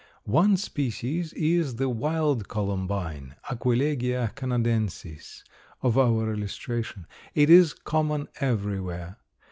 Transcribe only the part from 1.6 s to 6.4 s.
the Wild Columbine (Aquilegia Canadensis) of our